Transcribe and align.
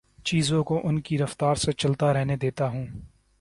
چیزوں 0.25 0.63
کو 0.63 0.79
ان 0.83 0.99
کی 0.99 1.17
رفتار 1.17 1.55
سے 1.55 1.71
چلتا 1.71 2.13
رہنے 2.13 2.35
دیتا 2.35 2.67
ہوں 2.67 2.85